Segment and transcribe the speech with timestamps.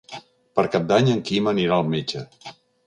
[0.59, 2.29] Per Cap d'Any en Quim anirà al metge.